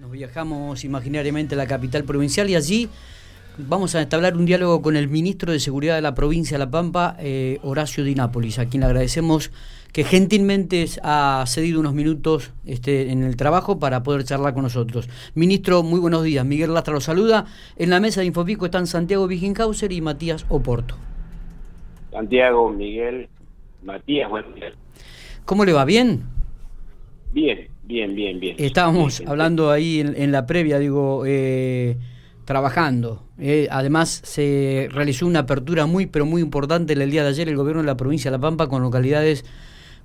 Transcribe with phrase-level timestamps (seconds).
[0.00, 2.88] Nos viajamos imaginariamente a la capital provincial y allí
[3.58, 6.70] vamos a establecer un diálogo con el ministro de Seguridad de la provincia de La
[6.70, 9.52] Pampa, eh, Horacio Di Nápoles, a quien le agradecemos
[9.92, 15.08] que gentilmente ha cedido unos minutos este, en el trabajo para poder charlar con nosotros.
[15.36, 16.44] Ministro, muy buenos días.
[16.44, 17.46] Miguel Lastra lo saluda.
[17.76, 20.96] En la mesa de Infopico están Santiago Viginghauser y Matías Oporto.
[22.10, 23.28] Santiago, Miguel,
[23.84, 24.72] Matías, buen día.
[25.44, 25.84] ¿Cómo le va?
[25.84, 26.24] ¿Bien?
[27.32, 28.56] Bien, bien, bien, bien.
[28.58, 31.96] Estábamos hablando ahí en, la previa, digo, eh,
[32.44, 33.22] trabajando.
[33.38, 37.56] Eh, además, se realizó una apertura muy, pero muy importante el día de ayer el
[37.56, 39.44] gobierno de la provincia de La Pampa con localidades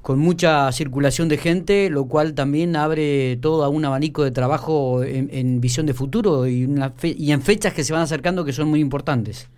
[0.02, 5.60] con mucha circulación de gente, lo cual también abre todo un abanico de trabajo en,
[5.60, 8.80] visión de futuro y, una y en fechas que se van acercando que son muy
[8.80, 9.52] importantes.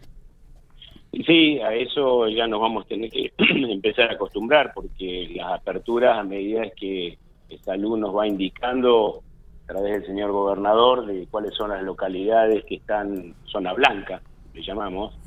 [1.25, 6.17] Sí, a eso ya nos vamos a tener que empezar a acostumbrar porque las aperturas
[6.17, 7.17] a medida que
[7.59, 9.21] Salud nos va indicando
[9.63, 14.21] a través del señor gobernador de cuáles son las localidades que están zona blanca,
[14.53, 15.17] le llamamos,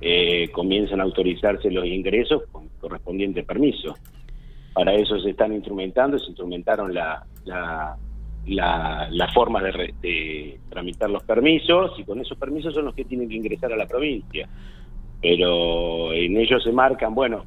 [0.00, 3.94] eh, comienzan a autorizarse los ingresos con correspondiente permiso.
[4.72, 7.96] Para eso se están instrumentando, se instrumentaron la, la,
[8.46, 13.28] la, forma de, de, tramitar los permisos y con esos permisos son los que tienen
[13.28, 14.48] que ingresar a la provincia.
[15.20, 17.44] Pero en ellos se marcan, bueno,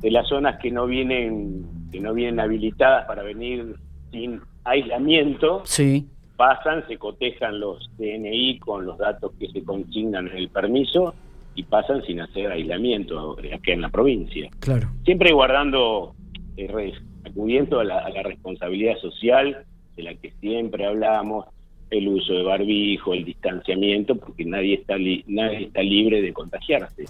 [0.00, 3.76] de las zonas que no vienen que no vienen habilitadas para venir
[4.10, 6.06] sin aislamiento sí.
[6.36, 11.14] pasan se cotejan los DNI con los datos que se consignan en el permiso
[11.54, 16.14] y pasan sin hacer aislamiento aquí en la provincia claro siempre guardando
[16.56, 16.92] eh,
[17.24, 19.64] acudiendo a la, a la responsabilidad social
[19.96, 21.46] de la que siempre hablamos
[21.90, 24.94] el uso de barbijo, el distanciamiento, porque nadie está
[25.26, 27.06] nadie está libre de contagiarse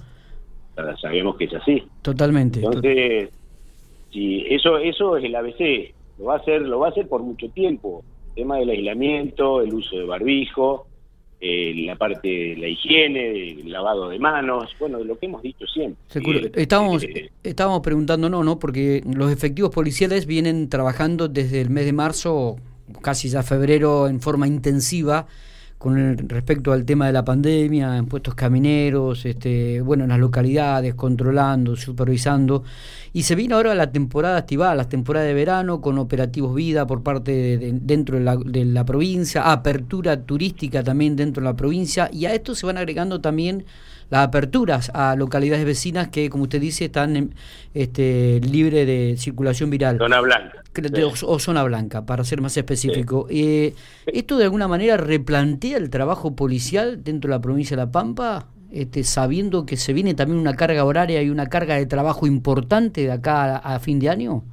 [1.01, 1.83] sabemos que es así.
[2.03, 2.61] Totalmente.
[2.61, 3.31] Entonces,
[4.13, 7.23] si eso eso es el ABC, lo va a hacer lo va a hacer por
[7.23, 8.05] mucho tiempo.
[8.29, 10.87] El tema del aislamiento, el uso de barbijo,
[11.41, 15.67] eh, la parte de la higiene, el lavado de manos, bueno, lo que hemos dicho
[15.67, 15.99] siempre.
[16.15, 18.59] Eh, estábamos, eh, estábamos preguntándonos, ¿no?
[18.59, 22.57] Porque los efectivos policiales vienen trabajando desde el mes de marzo,
[23.01, 25.27] casi ya febrero, en forma intensiva
[25.81, 30.19] con el, respecto al tema de la pandemia, en puestos camineros, este, bueno, en las
[30.19, 32.65] localidades, controlando, supervisando.
[33.15, 37.03] Y se viene ahora la temporada estival, la temporada de verano, con operativos vida por
[37.03, 42.11] parte de, dentro de la, de la, provincia, apertura turística también dentro de la provincia,
[42.13, 43.65] y a esto se van agregando también
[44.11, 47.35] las aperturas a localidades vecinas que, como usted dice, están
[47.75, 49.99] este, libres de circulación viral.
[49.99, 50.63] Zona blanca.
[51.27, 53.27] O, zona blanca, para ser más específico.
[53.31, 53.75] Eh,
[54.07, 58.47] ¿Esto de alguna manera replantea el trabajo policial dentro de la provincia de La Pampa?
[58.73, 63.03] Este, sabiendo que se viene también una carga horaria y una carga de trabajo importante
[63.03, 64.45] de acá a, fin de año?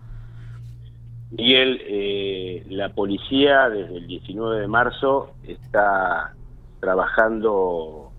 [1.32, 6.34] Miguel, eh, la policía desde el 19 de marzo está
[6.80, 8.12] trabajando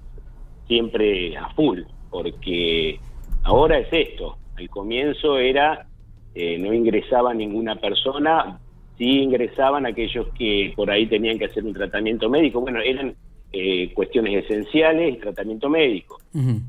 [0.68, 1.80] siempre a full,
[2.10, 3.00] porque
[3.42, 5.86] ahora es esto, al comienzo era,
[6.34, 8.60] eh, no ingresaba ninguna persona,
[8.96, 13.14] sí ingresaban aquellos que por ahí tenían que hacer un tratamiento médico, bueno, eran
[13.52, 16.20] eh, cuestiones esenciales y tratamiento médico.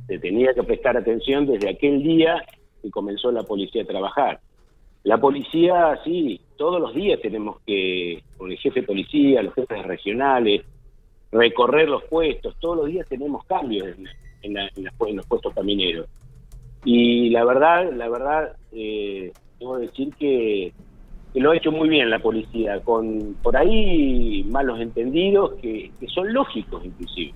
[0.08, 2.42] Se tenía que prestar atención desde aquel día
[2.81, 4.40] que comenzó la policía a trabajar.
[5.04, 9.84] La policía, sí, todos los días tenemos que, con el jefe de policía, los jefes
[9.84, 10.62] regionales,
[11.32, 13.88] recorrer los puestos, todos los días tenemos cambios
[14.42, 14.54] en,
[15.16, 16.08] los puestos camineros.
[16.86, 20.74] Y la verdad, la verdad, eh, debo decir que,
[21.36, 26.84] lo ha hecho muy bien la policía, con por ahí malos entendidos que, son lógicos
[26.84, 27.34] inclusive.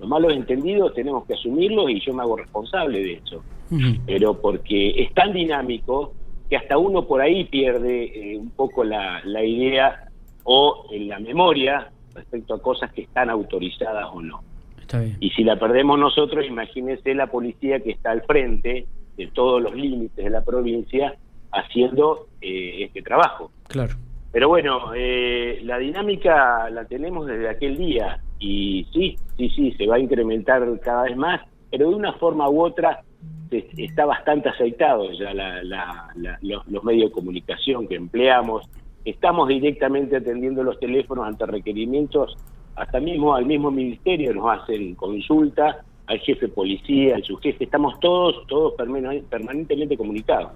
[0.00, 3.42] Los malos entendidos tenemos que asumirlos y yo me hago responsable de eso.
[4.06, 6.14] Pero porque es tan dinámico
[6.48, 10.08] que hasta uno por ahí pierde eh, un poco la, la idea
[10.44, 14.42] o en la memoria respecto a cosas que están autorizadas o no.
[15.20, 18.86] Y si la perdemos nosotros, imagínese la policía que está al frente
[19.16, 21.14] de todos los límites de la provincia
[21.52, 23.50] haciendo eh, este trabajo.
[23.68, 23.94] Claro.
[24.32, 29.86] Pero bueno, eh, la dinámica la tenemos desde aquel día y sí, sí, sí, se
[29.86, 31.40] va a incrementar cada vez más,
[31.70, 33.02] pero de una forma u otra
[33.50, 35.32] está bastante aceitado ya
[36.42, 38.68] los, los medios de comunicación que empleamos,
[39.10, 42.36] estamos directamente atendiendo los teléfonos ante requerimientos,
[42.76, 47.98] hasta mismo al mismo ministerio nos hacen consulta, al jefe de policía, al subjefe, estamos
[48.00, 48.74] todos, todos
[49.28, 50.52] permanentemente comunicados.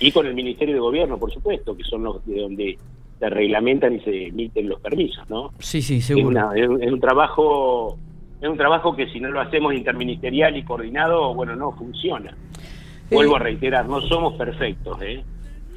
[0.00, 2.78] Y con el Ministerio de Gobierno, por supuesto, que son los de donde
[3.18, 5.52] se reglamentan y se emiten los permisos, ¿no?
[5.58, 6.52] Sí, sí, seguro.
[6.52, 7.98] Es, es un trabajo
[8.40, 12.36] es un trabajo que si no lo hacemos interministerial y coordinado, bueno, no funciona.
[13.10, 15.24] Vuelvo a reiterar, no somos perfectos, ¿eh?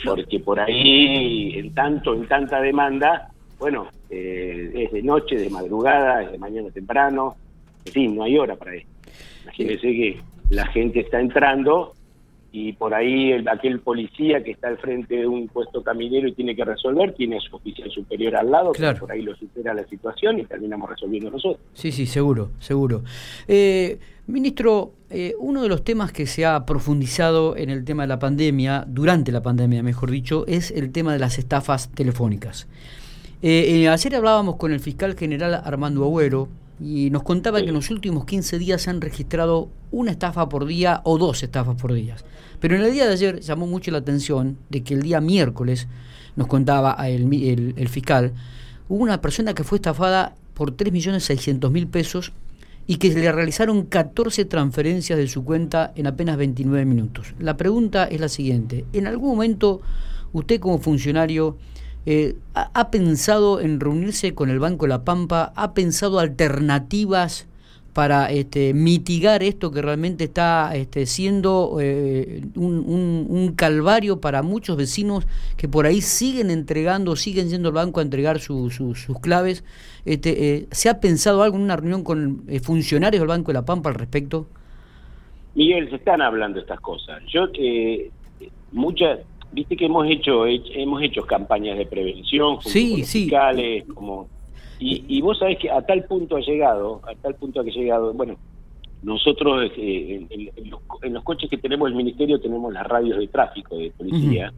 [0.04, 3.30] Porque por ahí, en tanto, en tanta demanda,
[3.60, 7.36] bueno, eh, es de noche, de madrugada, es de mañana temprano,
[7.86, 8.88] en fin, no hay hora para eso.
[9.44, 11.94] Imagínense que la gente está entrando
[12.54, 16.34] y por ahí el, aquel policía que está al frente de un puesto caminero y
[16.34, 19.00] tiene que resolver, tiene su oficial superior al lado, claro.
[19.00, 21.66] por ahí lo supera la situación y terminamos resolviendo nosotros.
[21.74, 23.04] Sí, sí, seguro, seguro.
[23.48, 28.08] Eh, ministro, eh, uno de los temas que se ha profundizado en el tema de
[28.08, 32.68] la pandemia, durante la pandemia mejor dicho, es el tema de las estafas telefónicas.
[33.42, 37.90] Eh, ayer hablábamos con el fiscal general Armando Agüero, y nos contaba que en los
[37.90, 42.16] últimos 15 días se han registrado una estafa por día o dos estafas por día.
[42.60, 45.88] Pero en el día de ayer llamó mucho la atención de que el día miércoles,
[46.36, 48.34] nos contaba el, el, fiscal,
[48.88, 52.32] hubo una persona que fue estafada por 3.600.000 pesos
[52.88, 57.34] y que le realizaron 14 transferencias de su cuenta en apenas 29 minutos.
[57.40, 59.82] La pregunta es la siguiente, ¿en algún momento
[60.34, 61.58] usted como funcionario
[62.06, 65.54] eh, ha, pensado en reunirse con el Banco de La Pampa?
[65.56, 67.48] ¿Ha pensado alternativas
[67.94, 75.28] para este, mitigar esto que realmente está este, siendo eh, un, calvario para muchos vecinos
[75.58, 78.80] que por ahí siguen entregando, siguen yendo al banco a entregar sus
[79.22, 79.64] claves?
[80.06, 83.66] Este, eh, ¿Se ha pensado algo en una reunión con funcionarios del Banco de La
[83.66, 84.48] Pampa al respecto?
[85.54, 87.22] Miguel, se están hablando estas cosas.
[87.32, 87.48] Yo,
[88.72, 89.20] muchas
[89.52, 94.28] viste que hemos hecho hemos hecho campañas de prevención sí, fiscales como
[94.80, 98.14] y, y, vos sabés que a tal punto ha llegado a tal punto ha llegado
[98.14, 98.38] bueno
[99.04, 100.70] nosotros eh, en,
[101.14, 104.54] los, coches que tenemos el ministerio tenemos las radios de tráfico de policía.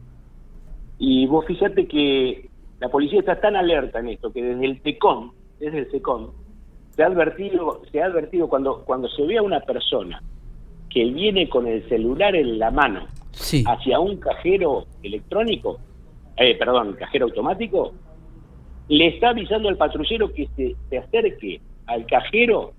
[0.98, 2.48] Y vos fíjate que
[2.78, 6.30] la policía está tan alerta en esto que desde el TECOM desde el TECOM
[6.90, 10.22] se ha advertido se ha advertido cuando cuando se ve a una persona
[10.90, 13.06] que viene con el celular en la mano
[13.66, 15.78] hacia un cajero electrónico,
[16.36, 17.92] eh, perdón, cajero automático,
[18.88, 22.72] le está avisando al patrullero que se, se acerque al cajero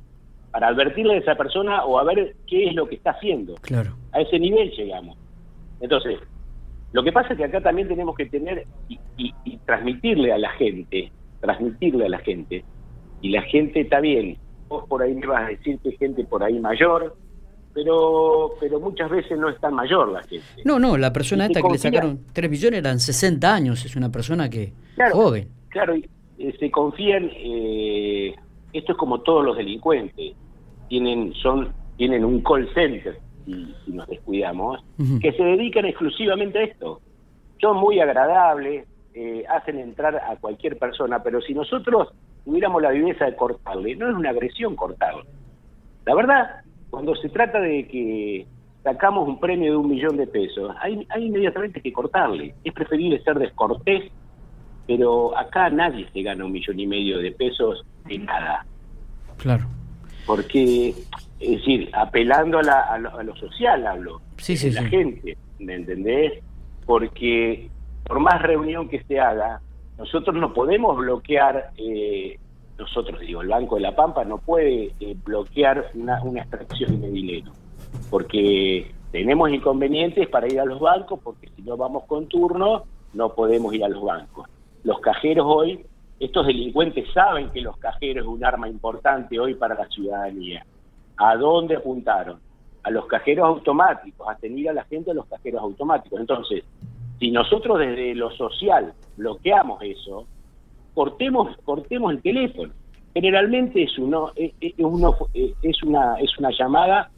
[0.52, 3.56] para advertirle a esa persona o a ver qué es lo que está haciendo.
[3.62, 3.96] Claro.
[4.12, 5.18] A ese nivel llegamos.
[5.82, 6.20] Entonces,
[6.94, 10.50] lo que pasa es que acá también tenemos que tener y, y transmitirle a la
[10.52, 11.12] gente,
[11.42, 12.64] transmitirle a la gente,
[13.22, 14.38] y la gente está bien.
[14.68, 17.16] Vos por ahí me vas a decir que gente por ahí mayor,
[17.76, 20.46] pero pero muchas veces no es tan mayor la gente.
[20.64, 24.10] No, no, la persona esta que le sacaron 3 millones eran 60 años, es una
[24.10, 24.72] persona que
[25.12, 25.50] joven.
[25.70, 28.34] Claro, y, eh, se confían, eh,
[28.72, 30.34] esto es como todos los delincuentes,
[30.88, 34.84] tienen son tienen un call center, si, nos descuidamos,
[35.22, 37.02] que se dedican exclusivamente a esto.
[37.60, 42.14] Son muy agradables, eh, hacen entrar a cualquier persona, pero si nosotros
[42.46, 45.24] tuviéramos la viveza de cortarle, no es una agresión cortarle.
[46.06, 46.65] La verdad,
[46.96, 48.48] cuando se trata de que
[48.82, 52.56] sacamos un premio de un millón de pesos, hay, hay inmediatamente que cortarle.
[52.64, 54.10] Es preferible ser descortés,
[54.88, 58.66] pero acá nadie se gana un millón y medio de pesos de nada.
[59.36, 59.66] Claro.
[60.26, 60.94] Porque,
[61.42, 66.42] es decir, apelando a, la, a, lo, social hablo, sí, sí, la gente, ¿me entendés?
[66.86, 67.70] Porque
[68.06, 69.60] por más reunión que se haga,
[69.98, 72.40] nosotros no podemos bloquear eh,
[72.78, 77.10] nosotros digo, el Banco de la Pampa no puede eh, bloquear una, una extracción de
[77.10, 77.52] dinero,
[78.10, 82.84] porque tenemos inconvenientes para ir a los bancos, porque si no vamos con turno,
[83.14, 84.48] no podemos ir a los bancos.
[84.84, 85.86] Los cajeros hoy,
[86.20, 90.66] estos delincuentes saben que los cajeros es un arma importante hoy para la ciudadanía.
[91.18, 92.40] ¿A dónde apuntaron?
[92.84, 96.20] A los cajeros automáticos, a tener a la gente a los cajeros automáticos.
[96.20, 96.64] Entonces,
[97.20, 100.28] si nosotros desde lo social bloqueamos eso,
[100.96, 102.74] cortemos, cortemos el teléfono.
[103.14, 107.12] Generalmente es uno, es, uno, es una, es una llamada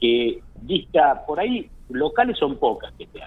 [0.00, 3.20] que dista por ahí, locales son pocas que se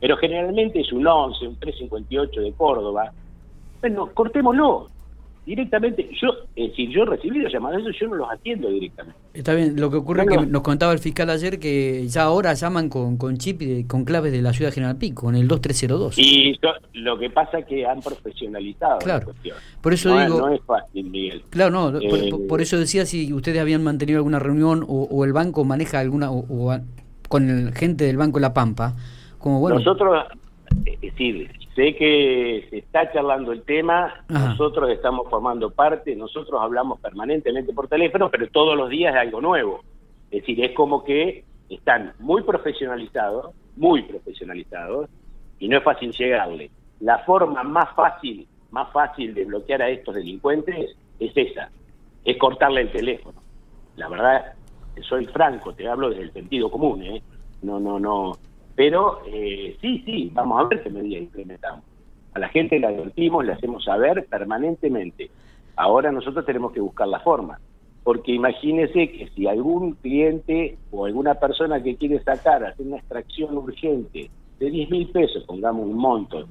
[0.00, 3.10] pero generalmente es un 11, un 358 de Córdoba.
[3.80, 4.90] Bueno, cortémoslo,
[5.46, 9.18] directamente, yo, es decir, yo recibí los llamadas, eso yo no los atiendo directamente.
[9.34, 12.54] Está bien, lo que ocurre es que nos contaba el fiscal ayer que ya ahora
[12.54, 16.18] llaman con, con chip y con claves de la ciudad General Pico, con el 2302.
[16.18, 16.58] Y
[16.94, 19.56] lo que pasa es que han profesionalizado la cuestión.
[19.80, 20.38] Por eso digo...
[20.38, 21.42] No es fácil, Miguel.
[21.50, 21.98] Claro, no,
[22.48, 26.30] por, eh, eso decía si ustedes habían mantenido alguna reunión o, el banco maneja alguna,
[26.30, 26.78] o,
[27.28, 28.94] con el gente del Banco La Pampa,
[29.38, 29.78] como bueno...
[29.78, 30.24] Nosotros,
[30.86, 37.00] es decir, Sé que se está charlando el tema, nosotros estamos formando parte, nosotros hablamos
[37.00, 39.80] permanentemente por teléfono, pero todos los días hay algo nuevo.
[40.30, 45.10] Es decir, es como que están muy profesionalizados, muy profesionalizados,
[45.58, 46.70] y no es fácil llegarle.
[47.00, 51.70] La forma más fácil, más fácil de bloquear a estos delincuentes es esa,
[52.24, 53.42] es cortarle el teléfono.
[53.96, 54.54] La verdad,
[55.02, 57.22] soy franco, te hablo desde el sentido común, ¿eh?
[57.62, 58.38] No, no, no,
[58.74, 61.84] pero eh, sí, sí, vamos a ver qué medidas implementamos.
[62.34, 65.30] A la gente le advertimos, le hacemos saber permanentemente.
[65.76, 67.58] Ahora nosotros tenemos que buscar la forma.
[68.02, 73.56] Porque imagínese que si algún cliente o alguna persona que quiere sacar, hacer una extracción
[73.56, 76.46] urgente de 10 mil pesos, pongamos un monto,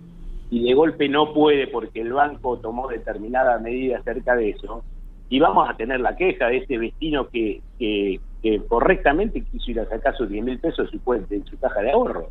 [0.50, 4.84] y de golpe no puede porque el banco tomó determinada medida acerca de eso,
[5.30, 8.20] y vamos a tener la queja de este vecino que, que,
[8.68, 11.92] correctamente quiso ir a sacar sus 10 mil pesos de su, de su caja de
[11.92, 12.30] ahorro.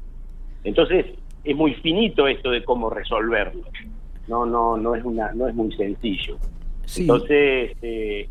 [0.64, 1.06] Entonces,
[1.44, 3.62] es muy finito esto de cómo resolverlo.
[4.28, 6.36] No, no, no es una, no es muy sencillo.
[6.96, 8.28] Entonces, eh,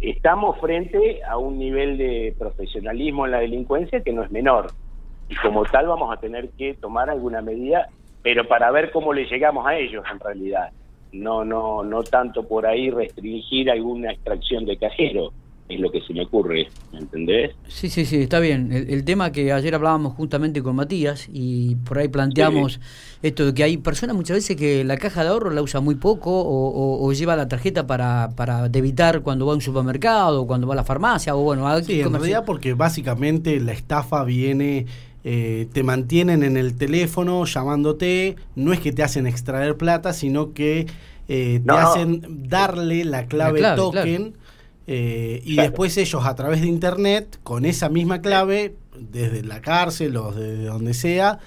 [0.00, 4.72] estamos frente a un nivel de profesionalismo en la delincuencia que no es menor.
[5.28, 7.88] Y como tal vamos a tener que tomar alguna medida,
[8.22, 10.70] pero para ver cómo le llegamos a ellos en realidad.
[11.12, 15.32] No, no, no tanto por ahí restringir alguna extracción de cajero
[15.70, 17.52] es lo que se me ocurre, ¿me entendés?
[17.68, 18.72] Sí, sí, sí, está bien.
[18.72, 22.80] El, tema que ayer hablábamos justamente con Matías y por ahí planteamos
[23.22, 25.94] esto de que hay personas muchas veces que la caja de ahorro la usa muy
[25.94, 30.74] poco o, lleva la tarjeta para, para debitar cuando va a un supermercado, cuando va
[30.74, 34.86] a la farmacia o bueno, a Sí, en realidad porque básicamente la estafa viene...
[35.22, 40.54] Eh, te mantienen en el teléfono llamándote, no es que te hacen extraer plata, sino
[40.54, 40.86] que
[41.28, 44.32] eh, te hacen darle la clave, token
[44.86, 50.16] eh, y después ellos a través de internet, con esa misma clave, desde la cárcel
[50.16, 51.38] o desde donde sea,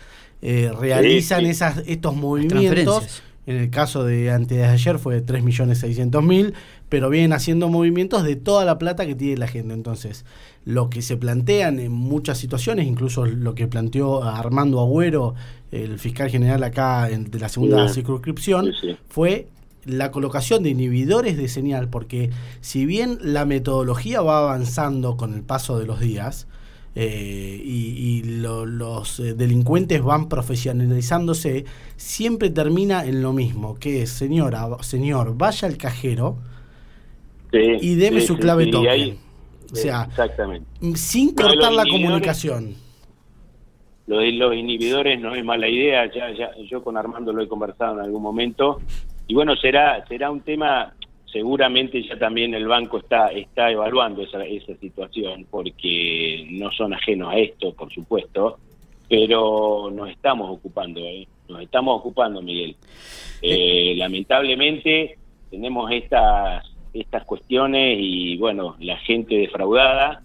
[0.42, 3.24] eh, realizan Esas, estos movimientos.
[3.46, 6.54] En el caso de antes de ayer fue de 3.600.000,
[6.88, 9.74] pero vienen haciendo movimientos de toda la plata que tiene la gente.
[9.74, 10.24] Entonces,
[10.64, 15.36] lo que se plantean en muchas situaciones, incluso lo que planteó Armando Agüero,
[15.72, 18.72] el fiscal general acá de la segunda circunscripción,
[19.10, 19.50] fue
[19.86, 22.30] la colocación de inhibidores de señal, porque
[22.62, 26.48] si bien la metodología va avanzando con el paso de los días,
[26.96, 34.68] eh, y, los eh, delincuentes van profesionalizándose, siempre termina en lo mismo, que es, señora,
[34.82, 36.38] señor, vaya al cajero
[37.52, 39.18] y deme su clave token.
[39.72, 40.08] o sea,
[40.96, 42.76] sin cortar la comunicación.
[44.06, 47.48] Lo de los inhibidores no es mala idea, ya, ya, yo con Armando lo he
[47.48, 48.82] conversado en algún momento,
[49.28, 50.94] y bueno, será, será un tema,
[51.32, 57.34] seguramente ya también el banco está, está evaluando esa, esa situación, porque no son ajenos
[57.34, 58.60] a esto, por supuesto,
[59.08, 61.28] pero nos estamos ocupando, ¿eh?
[61.48, 62.76] nos estamos ocupando, Miguel.
[63.42, 65.18] Eh, lamentablemente
[65.50, 70.24] tenemos estas, estas cuestiones y bueno, la gente defraudada,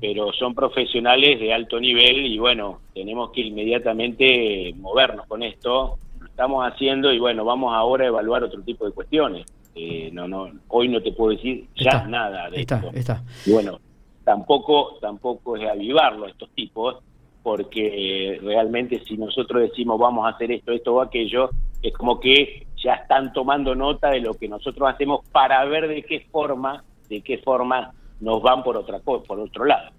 [0.00, 5.98] pero son profesionales de alto nivel y bueno, tenemos que inmediatamente movernos con esto,
[6.36, 9.46] estamos haciendo y bueno, vamos ahora a evaluar otro tipo de cuestiones.
[9.74, 13.22] Eh, no, no, hoy no te puedo decir ya nada de está, Está.
[13.46, 13.80] Y bueno,
[14.22, 16.96] tampoco, tampoco es avivarlo a estos tipos,
[17.42, 21.48] porque realmente si nosotros decimos vamos a hacer esto, esto o aquello,
[21.80, 26.02] es como que ya están tomando nota de lo que nosotros hacemos para ver de
[26.02, 29.90] qué forma, de qué forma nos van por otra por otro lado,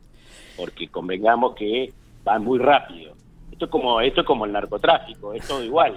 [0.56, 1.92] porque convengamos que
[2.24, 3.16] van muy rápido
[3.52, 5.96] esto es como, esto es como el narcotráfico, es todo igual.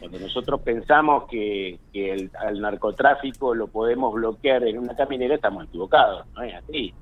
[0.00, 5.64] Cuando nosotros pensamos que, que el, al narcotráfico lo podemos bloquear en una caminera, estamos
[5.64, 6.92] equivocados, no es así.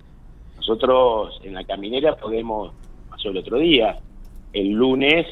[0.56, 2.72] Nosotros en la caminera podemos,
[3.10, 3.98] pasó el otro día,
[4.52, 5.26] el lunes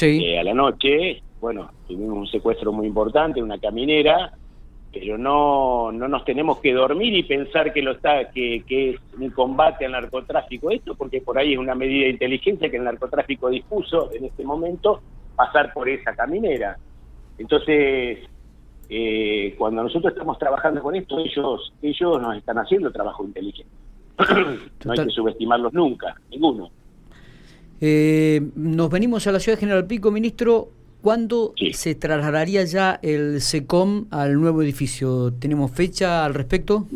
[0.00, 4.32] eh, a la noche, bueno, tuvimos un secuestro muy importante, una caminera,
[4.92, 9.00] pero no, no nos tenemos que dormir y pensar que lo está que, que es
[9.18, 10.70] un combate al narcotráfico.
[10.70, 14.44] Esto porque por ahí es una medida de inteligencia que el narcotráfico dispuso en este
[14.44, 15.00] momento
[15.34, 16.78] pasar por esa caminera.
[17.38, 18.20] Entonces
[18.88, 23.70] eh, cuando nosotros estamos trabajando con esto ellos ellos nos están haciendo trabajo inteligente.
[24.84, 26.70] No hay que subestimarlos nunca ninguno.
[27.80, 30.68] Eh, nos venimos a la ciudad de General Pico ministro
[31.06, 35.32] ¿Cuándo se trasladaría ya el SECOM al nuevo edificio?
[35.38, 36.88] ¿Tenemos fecha al respecto?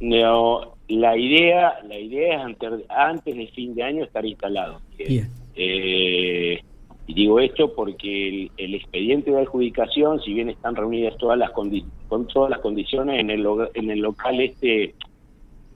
[0.00, 4.80] No, la idea la idea es antes, antes de fin de año estar instalado.
[4.96, 5.28] Bien.
[5.56, 6.58] Eh,
[7.06, 12.26] y digo esto porque el, expediente de adjudicación, si bien están reunidas todas las con
[12.28, 14.94] todas las condiciones en el, en el local este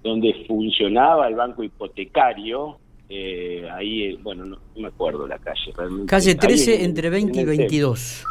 [0.03, 2.79] donde funcionaba el banco hipotecario,
[3.15, 5.71] eh, ahí, eh, bueno, no, me acuerdo la calle.
[5.77, 6.07] Realmente.
[6.07, 8.25] Calle 13 entre 20 y 22.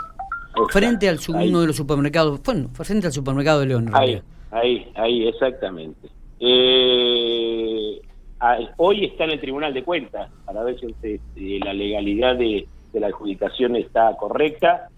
[0.69, 3.91] frente al uno de los supermercados, bueno, frente al supermercado de León.
[3.93, 4.19] Ahí,
[4.49, 6.09] ahí, ahí, exactamente.
[6.39, 8.01] Eh,
[8.77, 13.75] hoy está en el Tribunal de Cuentas para ver si la legalidad de, la adjudicación
[13.75, 14.89] está correcta.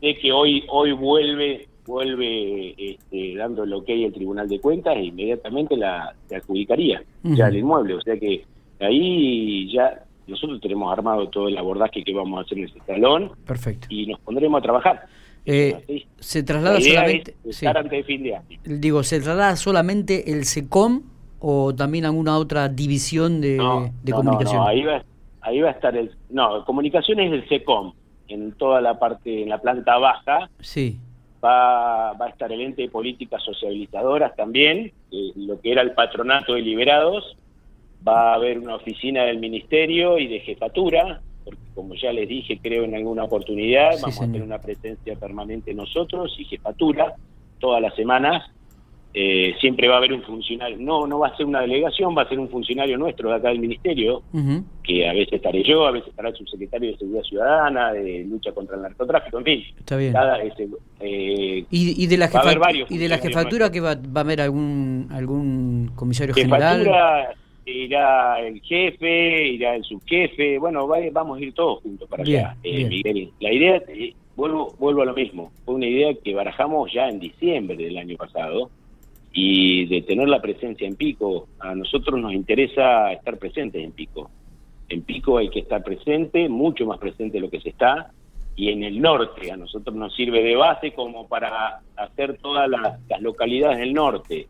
[0.00, 5.04] Sé que hoy hoy vuelve vuelve este, dando el ok al Tribunal de Cuentas e
[5.04, 7.94] inmediatamente la se adjudicaría ya el inmueble.
[7.94, 8.44] O sea que
[8.80, 13.32] Ahí ya nosotros tenemos armado todo el abordaje que vamos a hacer en ese salón.
[13.46, 13.86] Perfecto.
[13.90, 15.06] Y nos pondremos a trabajar.
[15.44, 17.36] Eh, ¿Se traslada solamente...
[17.64, 18.58] antes de fin de año.
[18.64, 21.02] Digo, ¿se traslada solamente el SECOM
[21.38, 23.56] o también alguna otra división de,
[24.10, 24.56] comunicación?
[24.56, 25.04] No, ahí va,
[25.42, 26.10] ahí va a estar el...
[26.30, 27.92] No, comunicaciones es el SECOM,
[28.26, 30.50] en toda la parte, en la planta baja.
[30.58, 30.98] Sí.
[31.44, 34.92] Va, va a estar el ente de políticas socializadoras también,
[35.36, 37.36] lo que era el patronato de liberados.
[38.06, 42.58] Va a haber una oficina del ministerio y de jefatura, porque como ya les dije,
[42.62, 47.14] creo en alguna oportunidad, vamos a tener una presencia permanente nosotros y jefatura
[47.58, 48.50] todas las semanas
[49.18, 52.20] eh, siempre va a haber un funcionario, no no va a ser una delegación, va
[52.20, 54.22] a ser un funcionario nuestro de acá del Ministerio,
[54.82, 58.52] que a veces estaré yo, a veces estará el subsecretario de Seguridad Ciudadana, de lucha
[58.52, 59.64] contra el narcotráfico, en fin.
[59.78, 60.14] Está bien.
[61.00, 65.08] Eh, ¿Y, de la jefatura, ¿y de la jefatura que va, va, a haber algún
[65.10, 67.36] algún comisario jefatura, general?
[67.66, 72.84] Irá el jefe, irá el subjefe, bueno, vamos a ir todos juntos para allá, eh,
[72.84, 73.30] Miguel.
[73.40, 73.82] La idea,
[74.36, 78.16] vuelvo, vuelvo a lo mismo, fue una idea que barajamos ya en diciembre del año
[78.16, 78.70] pasado,
[79.38, 81.48] y de tener la presencia en Pico.
[81.60, 84.30] A nosotros nos interesa estar presentes en Pico.
[84.88, 88.12] En Pico hay que estar presente, mucho más presente de lo que se está,
[88.56, 92.98] y en el norte a nosotros nos sirve de base como para hacer todas las,
[93.20, 94.46] localidades del norte.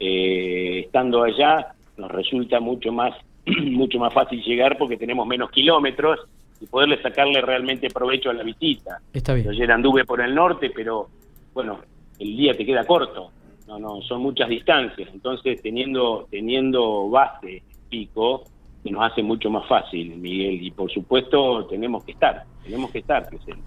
[0.00, 3.14] Eh, estando allá nos resulta mucho más
[3.46, 6.20] mucho más fácil llegar porque tenemos menos kilómetros
[6.60, 9.00] y poderle sacarle realmente provecho a la visita.
[9.12, 9.48] Está bien.
[9.48, 11.08] ayer anduve por el norte, pero
[11.54, 11.80] bueno,
[12.18, 13.30] el día te queda corto
[13.66, 18.44] no, no, son muchas distancias, entonces teniendo, teniendo base pico,
[18.84, 23.28] nos hace mucho más fácil, Miguel, y por supuesto tenemos que estar, tenemos que estar
[23.28, 23.64] presentes.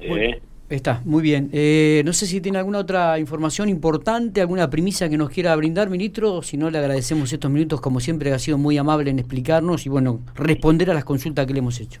[0.00, 0.40] ¿eh?
[0.70, 1.48] Está, muy bien.
[1.52, 5.88] Eh, no sé si tiene alguna otra información importante, alguna primicia que nos quiera brindar,
[5.88, 6.42] ministro.
[6.42, 9.88] Si no, le agradecemos estos minutos, como siempre, ha sido muy amable en explicarnos y,
[9.88, 12.00] bueno, responder a las consultas que le hemos hecho.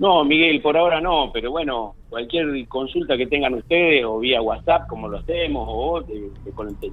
[0.00, 4.88] No, Miguel, por ahora no, pero bueno, cualquier consulta que tengan ustedes o vía WhatsApp,
[4.88, 6.14] como lo hacemos, o te,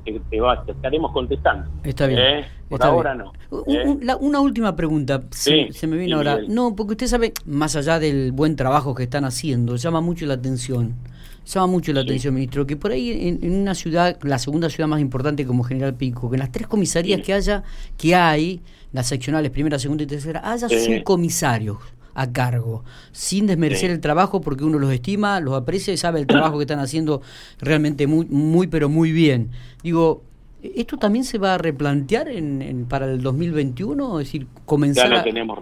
[0.03, 1.71] te, estaremos contestando.
[1.85, 2.19] Está bien.
[2.19, 2.45] ¿Eh?
[2.67, 3.31] Por ahora no.
[3.65, 3.95] ¿eh?
[4.19, 6.39] una última pregunta, se, me viene ahora.
[6.49, 10.33] No, porque usted sabe, más allá del buen trabajo que están haciendo, llama mucho la
[10.33, 10.95] atención.
[11.45, 14.99] Llama mucho la atención, ministro, que por ahí en, una ciudad, la segunda ciudad más
[14.99, 17.63] importante como General Pico, que en las tres comisarías que haya,
[17.97, 18.59] que hay,
[18.91, 21.77] las seccionales primera, segunda y tercera, haya subcomisarios
[22.17, 26.25] a cargo, sin desmerecer el trabajo porque uno los estima, los aprecia y sabe el
[26.25, 27.21] trabajo que están haciendo
[27.59, 29.51] realmente muy, muy pero muy bien.
[29.83, 30.23] Digo,
[30.63, 34.19] ¿esto también se va a replantear en, para el 2021?
[34.19, 35.59] Es decir, comenzar ya lo tenemos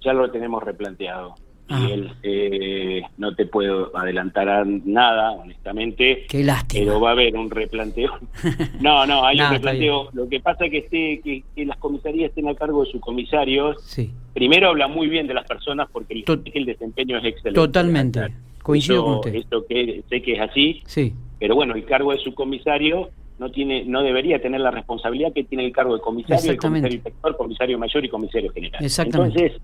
[0.00, 1.34] ya lo tenemos replanteado.
[1.68, 1.86] Ah.
[2.24, 6.24] Eh, no te puedo adelantar nada, honestamente.
[6.28, 6.84] Qué lástima.
[6.84, 8.18] Pero va a haber un replanteo.
[8.80, 10.08] no, no, hay un replanteo.
[10.12, 13.80] Lo que pasa es que, esté, que, las comisarías estén a cargo de sus comisarios.
[13.84, 14.10] Sí.
[14.34, 17.60] Primero habla muy bien de las personas porque el, desempeño es excelente.
[17.60, 18.28] Totalmente.
[18.62, 19.34] Coincido con usted.
[19.34, 20.82] Esto que sé que es así.
[20.86, 21.14] Sí.
[21.38, 25.44] Pero bueno, el cargo de su comisario no tiene no debería tener la responsabilidad que
[25.44, 28.84] tiene el cargo de comisario, comisario inspector, comisario mayor y comisario general.
[28.84, 29.38] Exactamente.
[29.40, 29.62] Entonces,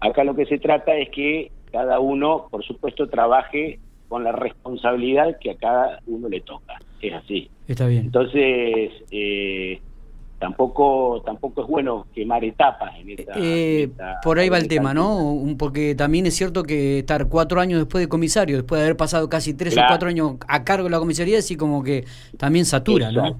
[0.00, 5.38] Acá lo que se trata es que cada uno, por supuesto, trabaje con la responsabilidad
[5.40, 6.78] que a cada uno le toca.
[7.02, 7.50] Es así.
[7.66, 8.06] Está bien.
[8.06, 9.80] Entonces, eh,
[10.38, 13.90] tampoco tampoco es bueno quemar etapas en esta, eh,
[14.22, 18.02] por ahí va el tema no porque también es cierto que estar cuatro años después
[18.02, 20.98] de comisario después de haber pasado casi tres o cuatro años a cargo de la
[20.98, 22.04] comisaría así como que
[22.36, 23.36] también satura no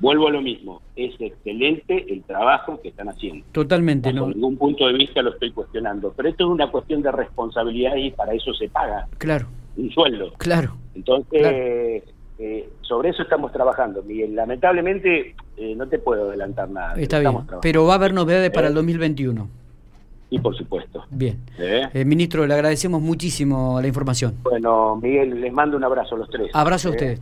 [0.00, 3.44] vuelvo a lo mismo, es excelente el trabajo que están haciendo.
[3.52, 4.28] Totalmente, ¿no?
[4.28, 8.10] ningún punto de vista lo estoy cuestionando, pero esto es una cuestión de responsabilidad y
[8.10, 9.06] para eso se paga.
[9.18, 9.46] Claro.
[9.76, 10.32] Un sueldo.
[10.38, 10.76] Claro.
[10.94, 12.02] Entonces,
[12.42, 14.34] eh, sobre eso estamos trabajando, Miguel.
[14.34, 16.94] Lamentablemente eh, no te puedo adelantar nada.
[16.94, 19.46] Está bien, pero va a haber novedades para el 2021.
[20.30, 21.04] Y por supuesto.
[21.10, 21.38] Bien.
[21.58, 22.04] ¿Eh?
[22.06, 24.36] ministro, le agradecemos muchísimo la información.
[24.42, 26.50] Bueno, Miguel, les mando un abrazo a los tres.
[26.54, 27.20] Abrazo a ustedes.